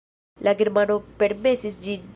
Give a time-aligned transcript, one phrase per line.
[0.47, 2.07] La germano permesis ĝin.